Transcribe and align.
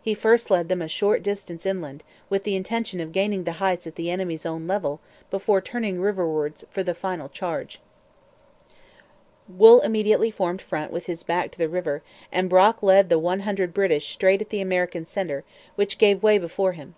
He 0.00 0.14
first 0.14 0.50
led 0.50 0.70
them 0.70 0.80
a 0.80 0.88
short 0.88 1.22
distance 1.22 1.66
inland, 1.66 2.02
with 2.30 2.44
the 2.44 2.56
intention 2.56 3.00
of 3.02 3.12
gaining 3.12 3.44
the 3.44 3.52
Heights 3.60 3.86
at 3.86 3.96
the 3.96 4.08
enemy's 4.10 4.46
own 4.46 4.66
level 4.66 4.98
before 5.30 5.60
turning 5.60 6.00
riverwards 6.00 6.64
for 6.70 6.82
the 6.82 6.94
final 6.94 7.28
charge. 7.28 7.78
Wool 9.46 9.82
immediately 9.82 10.30
formed 10.30 10.62
front 10.62 10.90
with 10.90 11.04
his 11.04 11.22
back 11.22 11.50
to 11.50 11.58
the 11.58 11.68
river; 11.68 12.02
and 12.32 12.48
Brock 12.48 12.82
led 12.82 13.10
the 13.10 13.18
one 13.18 13.40
hundred 13.40 13.74
British 13.74 14.08
straight 14.10 14.40
at 14.40 14.48
the 14.48 14.62
American 14.62 15.04
centre, 15.04 15.44
which 15.74 15.98
gave 15.98 16.22
way 16.22 16.38
before 16.38 16.72
him. 16.72 16.94